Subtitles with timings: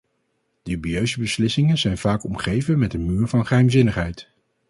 [0.63, 4.29] Dubieuze beslissingen zijn vaak omgeven met een muur van geheimzinnigheid.